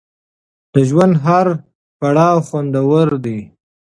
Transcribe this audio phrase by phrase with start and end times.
[0.73, 1.47] د ژوند هر
[1.99, 3.39] پړاو خوندور دی.